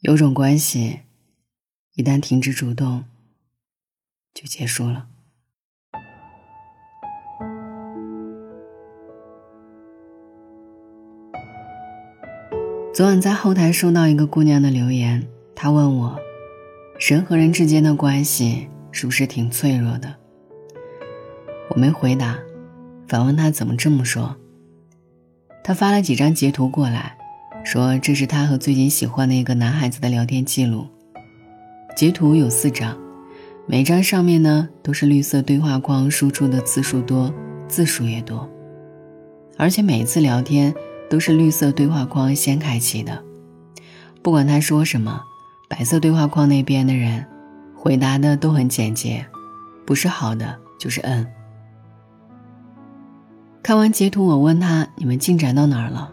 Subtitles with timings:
[0.00, 1.00] 有种关系，
[1.94, 3.04] 一旦停止主动，
[4.32, 5.08] 就结束了。
[12.94, 16.18] 昨晚在后台收到一个姑娘的留言，她问我：
[16.98, 20.16] 人和人之间的关系是不是挺脆弱的？
[21.68, 22.38] 我没回答，
[23.06, 24.34] 反问她怎么这么说。
[25.62, 27.18] 她发了几张截图过来，
[27.64, 30.86] 说这是她和最近喜欢的一个男孩子的聊天记录。
[31.96, 32.96] 截图有四张，
[33.66, 37.32] 每张上面呢都是绿色对话框输出的字数多，
[37.68, 38.48] 字数也多，
[39.56, 40.74] 而且每次聊天。
[41.10, 43.20] 都是绿色对话框先开启的，
[44.22, 45.20] 不管他说什么，
[45.68, 47.26] 白色对话框那边的人
[47.74, 49.26] 回答的都很简洁，
[49.84, 51.26] 不是好的就是嗯。
[53.60, 56.12] 看完截图，我问他：“你们进展到哪儿了？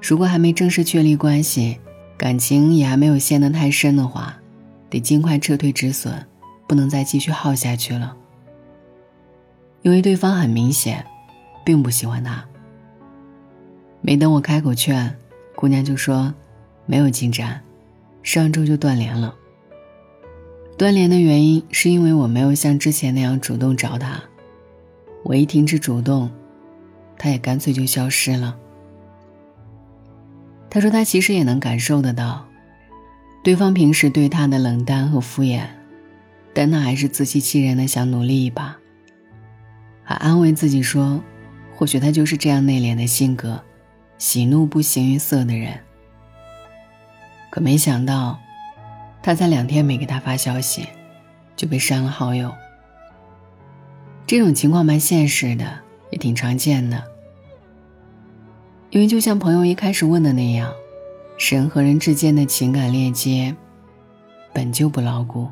[0.00, 1.78] 如果还没正式确立关系，
[2.16, 4.36] 感情也还没有陷得太深的话，
[4.88, 6.12] 得尽快撤退止损，
[6.66, 8.16] 不能再继续耗下去了。
[9.82, 11.04] 因为对方很明显，
[11.64, 12.44] 并不喜欢他。”
[14.00, 15.14] 没等我开口劝，
[15.56, 16.32] 姑娘就说
[16.86, 17.60] ：“没有进展，
[18.22, 19.34] 上周就断联了。
[20.76, 24.22] 断联的原因是因为我没有像之前那样主动找他，
[25.24, 26.30] 我一停止主动，
[27.18, 28.56] 他也干脆就消失了。”
[30.78, 32.46] 他说他其实也能感受得到，
[33.42, 35.62] 对方平时对他的冷淡和敷衍，
[36.54, 38.76] 但他还是自欺欺人的想努力一把，
[40.04, 41.20] 还安慰自己说
[41.74, 43.60] ：“或许他就是这样内敛的性格。”
[44.18, 45.80] 喜怒不形于色的人，
[47.50, 48.38] 可没想到，
[49.20, 50.86] 他才两天没给他发消息，
[51.56, 52.54] 就被删了好友。
[54.28, 55.80] 这种情况蛮现实的，
[56.12, 57.02] 也挺常见的。
[58.90, 60.72] 因为就像朋友一开始问的那样，
[61.50, 63.54] 人和人之间的情感链接
[64.52, 65.46] 本就不牢固。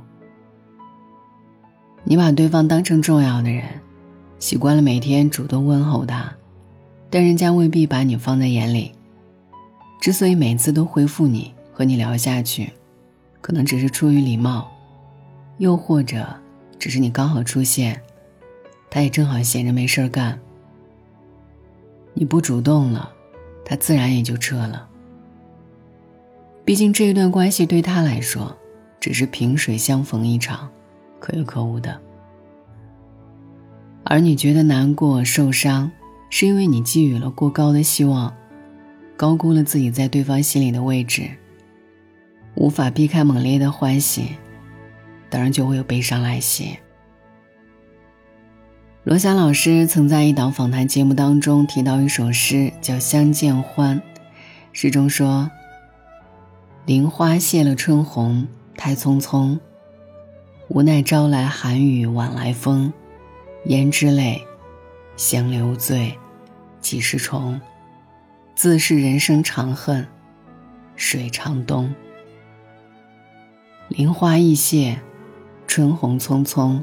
[2.03, 3.65] 你把对方当成重要的人，
[4.39, 6.33] 习惯了每天主动问候他。
[7.09, 8.93] 但人家未必把你放在眼里。
[10.01, 12.73] 之所以每次都回复你和你聊下去，
[13.41, 14.71] 可能只是出于礼貌，
[15.59, 16.27] 又或者
[16.79, 18.01] 只是你刚好出现，
[18.91, 20.39] 他也正好闲着没事儿干。
[22.13, 23.13] 你不主动了，
[23.67, 24.89] 他自然也就撤了。
[26.65, 28.57] 毕竟这一段关系对他来说，
[28.99, 30.71] 只是萍水相逢一场，
[31.21, 32.01] 可有可无的。
[34.05, 35.91] 而你觉得难过、受伤。
[36.29, 38.35] 是因为你寄予了过高的希望，
[39.17, 41.31] 高估了自己在对方心里的位置，
[42.57, 44.31] 无法避开猛烈的欢喜，
[45.31, 46.77] 当然就会有悲伤来袭。
[49.07, 54.01] 罗翔老师曾在一档访谈节目当中提到一首诗，叫《相见欢》，
[54.73, 55.49] 诗中说
[56.87, 59.61] ：“林花谢了春红，太匆匆，
[60.67, 62.93] 无奈朝来寒雨晚来风，
[63.67, 64.45] 胭脂泪。”
[65.17, 66.19] 香留醉，
[66.81, 67.61] 几时重？
[68.57, 70.05] 自是人生长恨
[70.97, 71.95] 水长东。
[73.87, 74.99] 林花易谢，
[75.69, 76.83] 春红匆匆。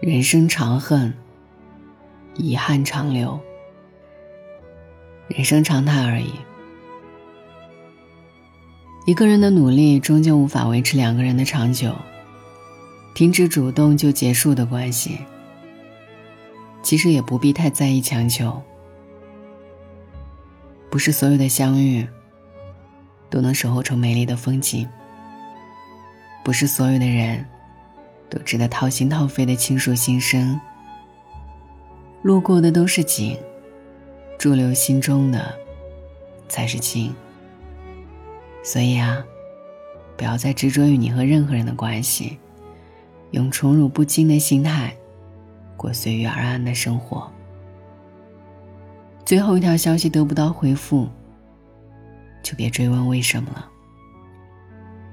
[0.00, 1.12] 人生长恨，
[2.34, 3.40] 遗憾长留。
[5.26, 6.34] 人生常态而已。
[9.06, 11.96] 一个人的努力终究无法维持两个人的长久。
[13.14, 15.18] 停止主动就结束的关系。
[16.82, 18.62] 其实也不必太在意强求，
[20.90, 22.06] 不是所有的相遇
[23.30, 24.86] 都能守候成美丽的风景，
[26.44, 27.44] 不是所有的人
[28.28, 30.60] 都值得掏心掏肺的倾诉心声。
[32.22, 33.36] 路过的都是景，
[34.38, 35.54] 驻留心中的
[36.48, 37.14] 才是情。
[38.62, 39.24] 所以啊，
[40.16, 42.38] 不要再执着于你和任何人的关系，
[43.30, 44.96] 用宠辱不惊的心态。
[45.76, 47.30] 过随遇而安的生活。
[49.26, 51.06] 最后一条消息得不到回复，
[52.42, 53.68] 就别追问为什么了。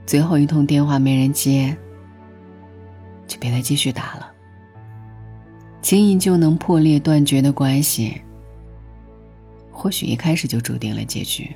[0.05, 1.75] 最后一通电话没人接，
[3.33, 4.31] 就别再继续打了。
[5.81, 8.21] 轻易就能破裂断绝的关系，
[9.71, 11.51] 或许一开始就注定了结局。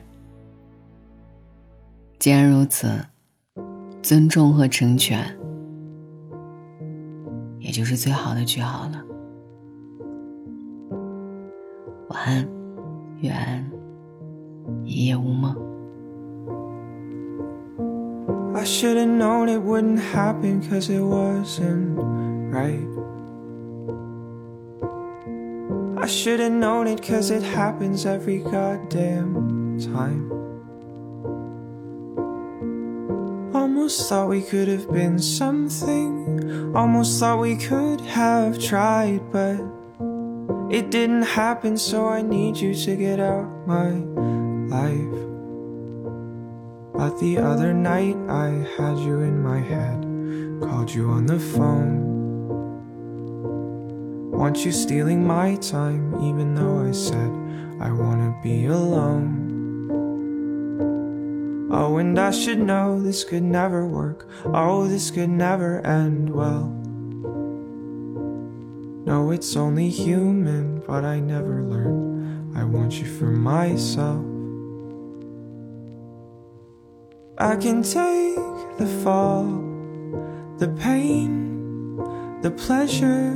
[2.18, 3.00] 既然如此，
[4.02, 5.24] 尊重和成全。
[7.60, 9.04] 也就是最好的句号了。
[12.10, 12.50] 晚安，
[13.20, 13.72] 愿
[14.84, 15.56] 一夜无梦。
[18.58, 21.96] I should have known it wouldn't happen cause it wasn't
[22.52, 22.90] right.
[26.04, 30.32] I should have known it cause it happens every goddamn time.
[33.54, 36.76] Almost thought we could have been something.
[36.76, 39.62] Almost thought we could have tried, but
[40.72, 43.92] it didn't happen, so I need you to get out my
[44.76, 45.37] life.
[46.98, 50.02] But the other night I had you in my head,
[50.68, 52.02] called you on the phone.
[54.32, 57.32] Want you stealing my time, even though I said
[57.80, 59.46] I wanna be alone.
[61.70, 64.28] Oh, and I should know this could never work.
[64.46, 66.74] Oh, this could never end well.
[69.06, 72.58] No, it's only human, but I never learned.
[72.58, 74.37] I want you for myself.
[77.40, 78.36] I can take
[78.80, 79.46] the fall,
[80.58, 81.96] the pain,
[82.42, 83.30] the pleasure,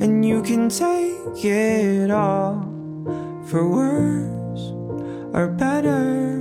[0.00, 2.62] and you can take it all
[3.44, 4.72] for worse
[5.34, 6.38] or better.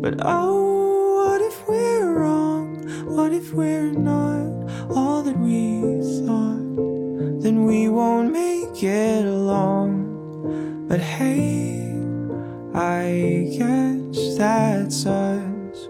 [0.00, 2.86] But oh, what if we're wrong?
[3.06, 5.80] What if we're not all that we
[6.24, 7.42] thought?
[7.42, 10.86] Then we won't make it along.
[10.86, 11.99] But hey,
[12.74, 15.88] I guess that's us.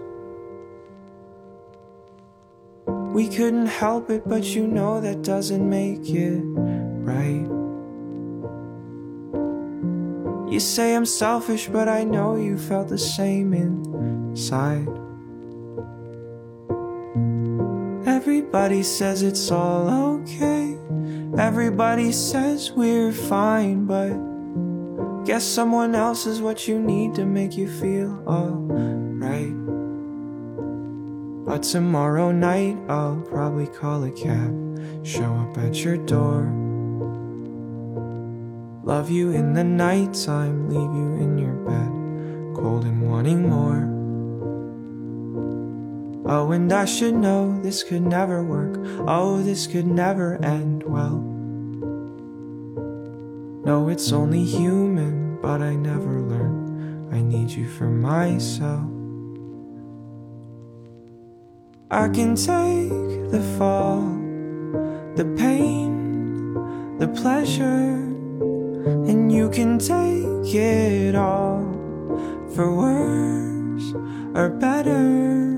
[2.87, 6.41] We couldn't help it, but you know that doesn't make it
[7.03, 7.47] right.
[10.51, 14.87] You say I'm selfish, but I know you felt the same inside.
[18.07, 20.77] Everybody says it's all okay.
[21.37, 24.30] Everybody says we're fine, but
[25.25, 29.55] guess someone else is what you need to make you feel alright.
[31.45, 36.51] But tomorrow night I'll probably call a cab, show up at your door.
[38.83, 43.89] Love you in the nighttime, leave you in your bed, cold and wanting more.
[46.25, 48.77] Oh, and I should know this could never work.
[49.07, 51.30] Oh, this could never end well.
[53.71, 57.15] No, it's only human, but I never learned.
[57.15, 58.83] I need you for myself.
[61.89, 64.01] I can take the fall,
[65.15, 67.95] the pain, the pleasure,
[69.09, 71.63] and you can take it all
[72.53, 73.87] for worse
[74.35, 75.55] or better.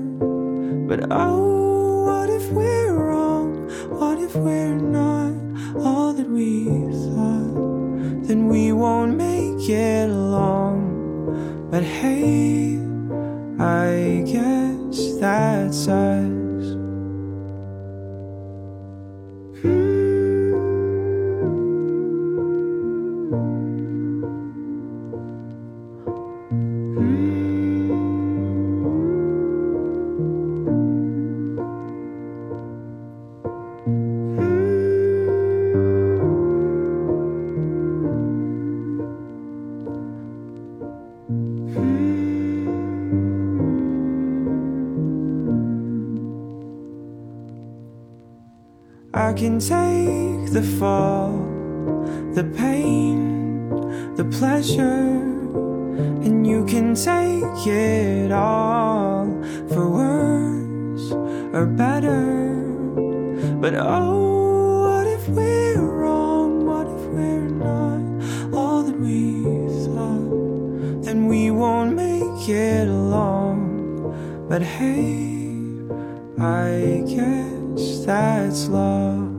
[0.86, 3.68] But oh, what if we're wrong?
[3.90, 5.34] What if we're not
[5.84, 7.33] all that we thought?
[8.26, 11.68] Then we won't make it along.
[11.70, 12.78] But hey,
[13.58, 16.33] I guess that's us.
[49.36, 51.32] Can take the fall,
[52.34, 55.10] the pain, the pleasure,
[56.24, 59.26] and you can take it all
[59.68, 61.10] for worse
[61.52, 62.62] or better.
[63.60, 66.64] But oh, what if we're wrong?
[66.64, 69.42] What if we're not all that we
[69.84, 71.04] thought?
[71.04, 74.46] Then we won't make it along.
[74.48, 75.26] But hey,
[76.38, 79.33] I guess that's love.